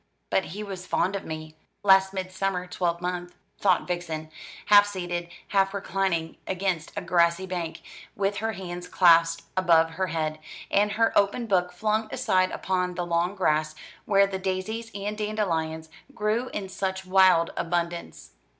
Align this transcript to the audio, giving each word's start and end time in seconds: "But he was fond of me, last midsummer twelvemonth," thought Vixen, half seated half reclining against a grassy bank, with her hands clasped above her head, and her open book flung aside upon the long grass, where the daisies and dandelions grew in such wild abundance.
"But 0.31 0.45
he 0.45 0.63
was 0.63 0.87
fond 0.87 1.15
of 1.15 1.25
me, 1.25 1.53
last 1.83 2.11
midsummer 2.11 2.65
twelvemonth," 2.65 3.35
thought 3.59 3.85
Vixen, 3.87 4.31
half 4.65 4.87
seated 4.87 5.27
half 5.49 5.75
reclining 5.75 6.37
against 6.47 6.91
a 6.97 7.01
grassy 7.03 7.45
bank, 7.45 7.83
with 8.15 8.37
her 8.37 8.53
hands 8.53 8.87
clasped 8.87 9.43
above 9.55 9.91
her 9.91 10.07
head, 10.07 10.39
and 10.71 10.93
her 10.93 11.15
open 11.15 11.45
book 11.45 11.71
flung 11.71 12.09
aside 12.11 12.49
upon 12.49 12.95
the 12.95 13.05
long 13.05 13.35
grass, 13.35 13.75
where 14.05 14.25
the 14.25 14.39
daisies 14.39 14.89
and 14.95 15.19
dandelions 15.19 15.87
grew 16.15 16.49
in 16.49 16.67
such 16.67 17.05
wild 17.05 17.51
abundance. 17.55 18.31